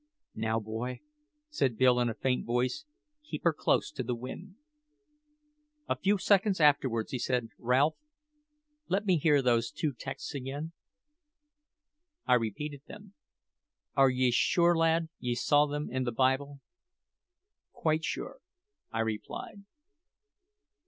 "Now, 0.33 0.59
boy," 0.59 1.01
said 1.51 1.77
Bill 1.77 1.99
in 1.99 2.09
a 2.09 2.15
faint 2.15 2.43
voice, 2.43 2.85
"keep 3.23 3.43
her 3.43 3.53
close 3.53 3.91
to 3.91 4.01
the 4.01 4.15
wind." 4.15 4.55
A 5.87 5.95
few 5.95 6.17
seconds 6.17 6.59
afterwards 6.59 7.11
he 7.11 7.19
said, 7.19 7.49
"Ralph, 7.59 7.97
let 8.87 9.05
me 9.05 9.19
hear 9.19 9.43
those 9.43 9.69
two 9.69 9.93
texts 9.93 10.33
again." 10.33 10.71
I 12.25 12.33
repeated 12.33 12.81
them. 12.87 13.13
"Are 13.95 14.09
ye 14.09 14.31
sure, 14.31 14.75
lad, 14.75 15.09
ye 15.19 15.35
saw 15.35 15.67
them 15.67 15.87
in 15.91 16.03
the 16.03 16.11
Bible?" 16.11 16.61
"Quite 17.71 18.03
sure," 18.03 18.39
I 18.91 19.01
replied. 19.01 19.65